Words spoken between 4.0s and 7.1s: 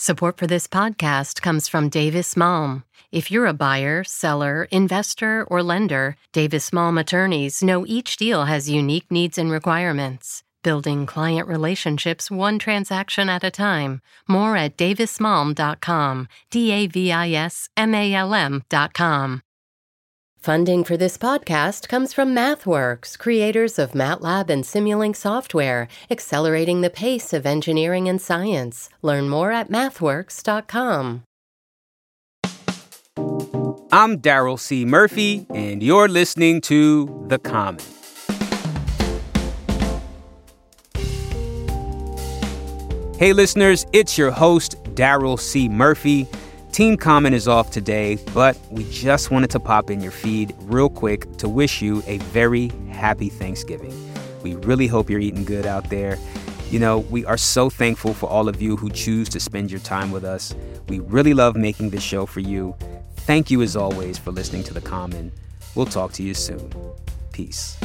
seller, investor, or lender, Davis Malm